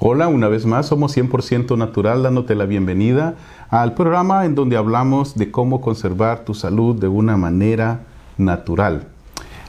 Hola, 0.00 0.28
una 0.28 0.46
vez 0.46 0.64
más 0.64 0.86
somos 0.86 1.16
100% 1.16 1.76
natural 1.76 2.22
dándote 2.22 2.54
la 2.54 2.66
bienvenida 2.66 3.34
al 3.68 3.94
programa 3.94 4.44
en 4.44 4.54
donde 4.54 4.76
hablamos 4.76 5.34
de 5.34 5.50
cómo 5.50 5.80
conservar 5.80 6.44
tu 6.44 6.54
salud 6.54 6.94
de 6.94 7.08
una 7.08 7.36
manera 7.36 8.02
natural. 8.36 9.08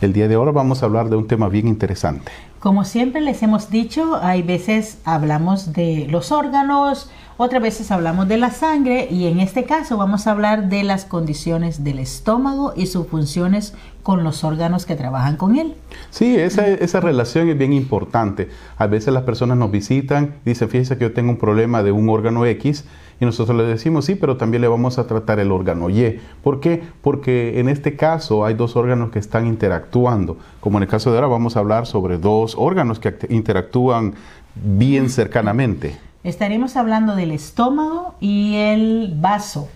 El 0.02 0.14
día 0.14 0.28
de 0.28 0.36
hoy 0.38 0.52
vamos 0.54 0.84
a 0.84 0.86
hablar 0.86 1.10
de 1.10 1.16
un 1.16 1.26
tema 1.26 1.50
bien 1.50 1.68
interesante. 1.68 2.32
Como 2.60 2.84
siempre 2.84 3.21
les 3.21 3.41
hemos 3.41 3.70
dicho, 3.70 4.20
hay 4.21 4.41
veces 4.41 4.98
hablamos 5.05 5.71
de 5.71 6.08
los 6.09 6.34
órganos, 6.34 7.09
otras 7.38 7.62
veces 7.62 7.89
hablamos 7.89 8.28
de 8.28 8.38
la 8.38 8.52
sangre 8.52 9.08
y 9.09 9.28
en 9.28 9.39
este 9.39 9.64
caso 9.64 9.96
vamos 9.96 10.28
a 10.28 10.32
hablar 10.32 10.68
de 10.68 10.84
las 10.84 11.05
condiciones 11.05 11.86
del 11.86 12.00
estómago 12.00 12.73
y 12.76 12.88
sus 12.88 13.08
funciones 13.08 13.73
con 14.04 14.26
los 14.26 14.44
órganos 14.44 14.86
que 14.86 14.98
trabajan 14.98 15.38
con 15.38 15.58
él. 15.58 15.76
Sí, 16.09 16.36
esa, 16.36 16.68
esa 16.68 17.00
relación 17.00 17.48
es 17.48 17.58
bien 17.58 17.72
importante. 17.72 18.50
A 18.77 18.88
veces 18.88 19.13
las 19.13 19.23
personas 19.23 19.57
nos 19.57 19.71
visitan 19.71 20.35
y 20.46 20.49
dicen, 20.49 20.68
fíjese 20.68 20.98
que 20.98 21.05
yo 21.05 21.13
tengo 21.13 21.32
un 21.32 21.38
problema 21.38 21.82
de 21.82 21.94
un 21.94 22.10
órgano 22.10 22.46
X 22.46 22.84
y 23.21 23.26
nosotros 23.26 23.57
le 23.57 23.63
decimos, 23.63 24.05
sí, 24.05 24.16
pero 24.16 24.38
también 24.38 24.62
le 24.62 24.68
vamos 24.68 24.98
a 24.98 25.05
tratar 25.05 25.40
el 25.40 25.52
órgano 25.52 25.90
Y. 25.90 26.20
¿Por 26.41 26.62
qué? 26.62 26.82
Porque 27.02 27.60
en 27.60 27.68
este 27.68 27.96
caso 27.98 28.46
hay 28.46 28.54
dos 28.54 28.77
órganos 28.77 29.12
que 29.12 29.20
están 29.20 29.46
interactuando. 29.46 30.38
Como 30.62 30.77
en 30.77 30.84
el 30.84 30.90
caso 30.90 31.12
de 31.12 31.18
ahora 31.18 31.27
vamos 31.27 31.57
a 31.57 31.60
hablar 31.60 31.85
sobre 31.85 32.18
dos 32.18 32.48
órganos 32.58 32.99
que 32.99 33.16
interactúan 33.30 34.16
bien 34.55 35.09
cercanamente. 35.09 35.98
Estaremos 36.23 36.76
hablando 36.76 37.16
del 37.16 37.31
estómago 37.31 38.16
y 38.20 38.55
el 38.55 39.13
vaso, 39.17 39.70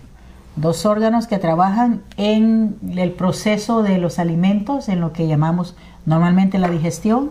dos 0.56 0.84
órganos 0.84 1.26
que 1.26 1.38
trabajan 1.38 2.02
en 2.16 2.76
el 2.96 3.12
proceso 3.12 3.82
de 3.82 3.98
los 3.98 4.18
alimentos, 4.18 4.88
en 4.88 5.00
lo 5.00 5.12
que 5.12 5.26
llamamos 5.26 5.74
normalmente 6.04 6.58
la 6.58 6.68
digestión, 6.68 7.30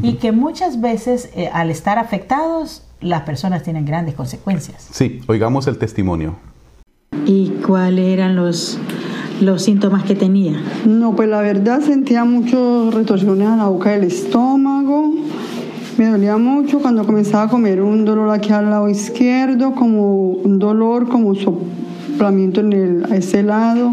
y 0.00 0.14
que 0.14 0.32
muchas 0.32 0.80
veces 0.80 1.30
eh, 1.34 1.50
al 1.52 1.70
estar 1.70 1.98
afectados 1.98 2.82
las 3.02 3.22
personas 3.22 3.62
tienen 3.62 3.84
grandes 3.84 4.14
consecuencias. 4.14 4.88
Sí, 4.90 5.20
oigamos 5.26 5.66
el 5.66 5.76
testimonio. 5.76 6.36
¿Y 7.26 7.50
cuáles 7.66 8.06
eran 8.06 8.36
los, 8.36 8.78
los 9.42 9.62
síntomas 9.62 10.04
que 10.04 10.14
tenía? 10.14 10.60
No, 10.86 11.14
pues 11.14 11.28
la 11.28 11.40
verdad 11.40 11.80
sentía 11.80 12.24
muchas 12.24 12.94
retorsiones 12.94 13.48
a 13.48 13.56
la 13.56 13.66
boca 13.66 13.90
del 13.90 14.04
estómago, 14.04 15.12
me 15.98 16.06
dolía 16.06 16.38
mucho 16.38 16.80
cuando 16.80 17.04
comenzaba 17.04 17.44
a 17.44 17.48
comer 17.48 17.82
un 17.82 18.06
dolor 18.06 18.30
aquí 18.30 18.50
al 18.50 18.70
lado 18.70 18.88
izquierdo, 18.88 19.74
como 19.74 20.30
un 20.30 20.58
dolor, 20.58 21.06
como 21.08 21.34
soplamiento 21.34 22.60
en 22.60 22.72
el, 22.72 23.04
a 23.12 23.16
ese 23.16 23.42
lado. 23.42 23.92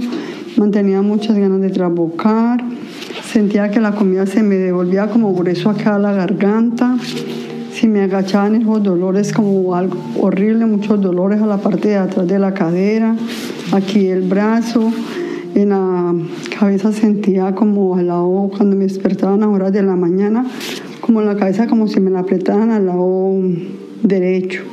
Mantenía 0.56 1.02
muchas 1.02 1.38
ganas 1.38 1.60
de 1.60 1.70
trabocar. 1.70 2.64
Sentía 3.32 3.70
que 3.70 3.82
la 3.82 3.92
comida 3.92 4.26
se 4.26 4.44
me 4.44 4.56
devolvía 4.56 5.10
como 5.10 5.34
grueso 5.34 5.70
acá 5.70 5.96
a 5.96 6.00
la 6.00 6.14
garganta. 6.14 6.98
Si 7.74 7.88
me 7.88 8.02
agachaban 8.02 8.56
esos 8.56 8.82
dolores 8.82 9.34
como 9.34 9.76
algo 9.76 9.98
horrible, 10.20 10.66
muchos 10.66 11.02
dolores 11.02 11.42
a 11.42 11.46
la 11.46 11.58
parte 11.58 11.90
de 11.90 11.98
atrás 11.98 12.28
de 12.28 12.40
la 12.40 12.54
cadera, 12.54 13.16
aquí 13.74 14.08
el 14.08 14.22
brazo, 14.22 14.92
en 15.62 15.70
la 15.70 16.14
cabeza 16.58 16.92
sentía 16.92 17.54
como 17.56 17.96
al 17.96 18.08
lado 18.08 18.50
cuando 18.56 18.76
me 18.76 18.84
despertaban 18.86 19.44
a 19.44 19.50
horas 19.50 19.72
de 19.72 19.84
la 19.84 19.96
mañana, 19.96 20.46
como 21.02 21.22
la 21.22 21.36
cabeza 21.36 21.68
como 21.68 21.88
si 21.88 22.00
me 22.00 22.12
la 22.12 22.20
apretaran 22.20 22.72
al 22.72 22.86
lado 22.86 23.34
derecho. 24.04 24.64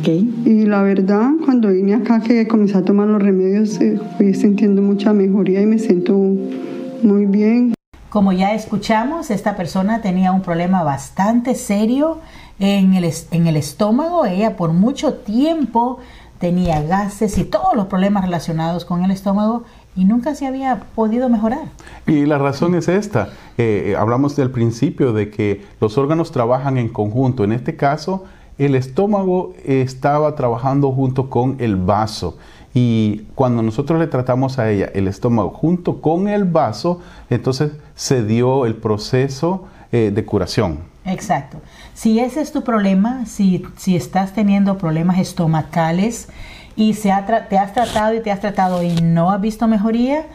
Okay. 0.00 0.42
Y 0.44 0.66
la 0.66 0.82
verdad, 0.82 1.30
cuando 1.44 1.70
vine 1.70 1.94
acá 1.94 2.20
que 2.20 2.46
comencé 2.46 2.78
a 2.78 2.84
tomar 2.84 3.08
los 3.08 3.20
remedios, 3.20 3.80
eh, 3.80 3.98
fui 4.16 4.34
sintiendo 4.34 4.82
mucha 4.82 5.12
mejoría 5.12 5.60
y 5.60 5.66
me 5.66 5.78
siento 5.78 6.14
muy 6.14 7.26
bien. 7.26 7.74
Como 8.08 8.32
ya 8.32 8.54
escuchamos, 8.54 9.30
esta 9.30 9.56
persona 9.56 10.00
tenía 10.00 10.30
un 10.30 10.42
problema 10.42 10.84
bastante 10.84 11.56
serio 11.56 12.20
en 12.60 12.94
el, 12.94 13.10
en 13.32 13.46
el 13.48 13.56
estómago. 13.56 14.24
Ella 14.24 14.56
por 14.56 14.72
mucho 14.72 15.14
tiempo 15.14 15.98
tenía 16.38 16.82
gases 16.82 17.38
y 17.38 17.44
todos 17.44 17.74
los 17.74 17.86
problemas 17.86 18.24
relacionados 18.24 18.84
con 18.84 19.04
el 19.04 19.10
estómago 19.10 19.64
y 19.96 20.04
nunca 20.04 20.34
se 20.34 20.46
había 20.46 20.80
podido 20.94 21.28
mejorar. 21.28 21.68
Y 22.06 22.26
la 22.26 22.38
razón 22.38 22.74
es 22.74 22.88
esta. 22.88 23.28
Eh, 23.58 23.86
eh, 23.88 23.96
hablamos 23.96 24.36
del 24.36 24.50
principio 24.50 25.12
de 25.12 25.30
que 25.30 25.64
los 25.80 25.96
órganos 25.98 26.32
trabajan 26.32 26.78
en 26.78 26.88
conjunto. 26.88 27.44
En 27.44 27.52
este 27.52 27.76
caso, 27.76 28.24
el 28.58 28.74
estómago 28.74 29.54
estaba 29.64 30.34
trabajando 30.34 30.92
junto 30.92 31.30
con 31.30 31.56
el 31.58 31.76
vaso. 31.76 32.36
Y 32.74 33.22
cuando 33.36 33.62
nosotros 33.62 34.00
le 34.00 34.08
tratamos 34.08 34.58
a 34.58 34.70
ella 34.70 34.90
el 34.94 35.06
estómago 35.06 35.50
junto 35.50 36.00
con 36.00 36.26
el 36.26 36.44
vaso, 36.44 37.00
entonces 37.30 37.72
se 37.94 38.24
dio 38.24 38.66
el 38.66 38.74
proceso 38.74 39.66
eh, 39.92 40.10
de 40.12 40.24
curación. 40.24 40.93
Exacto. 41.04 41.60
Si 41.92 42.18
ese 42.18 42.40
es 42.40 42.52
tu 42.52 42.64
problema, 42.64 43.26
si, 43.26 43.64
si 43.76 43.96
estás 43.96 44.32
teniendo 44.32 44.78
problemas 44.78 45.18
estomacales, 45.18 46.28
y 46.76 46.94
se 46.94 47.12
te 47.48 47.58
has 47.58 47.72
tratado 47.72 48.14
y 48.14 48.20
te 48.20 48.30
has 48.30 48.40
tratado 48.40 48.82
y 48.82 48.94
no 48.96 49.30
has 49.30 49.40
visto 49.40 49.66
mejoría, 49.68 50.26